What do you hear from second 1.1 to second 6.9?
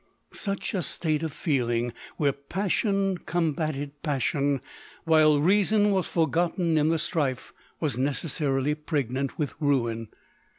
of feeling, where passion com bated passion, while reason was forgotten in